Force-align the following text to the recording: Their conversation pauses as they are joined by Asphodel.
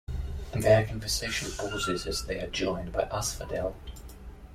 Their 0.53 0.87
conversation 0.87 1.51
pauses 1.59 2.07
as 2.07 2.23
they 2.25 2.39
are 2.39 2.47
joined 2.49 2.91
by 2.91 3.03
Asphodel. 3.11 3.75